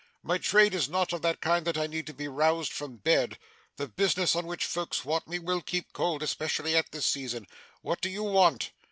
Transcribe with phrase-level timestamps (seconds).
[0.23, 3.37] My trade is not of that kind that I need be roused from bed.
[3.75, 7.45] The business on which folks want me, will keep cold, especially at this season.
[7.83, 8.71] What do you want?